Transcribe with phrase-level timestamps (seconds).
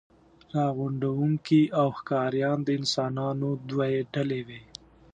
[0.55, 4.61] راغونډوونکي او ښکاریان د انسانانو دوې ډلې وې.